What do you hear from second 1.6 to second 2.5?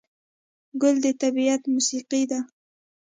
موسیقي ده.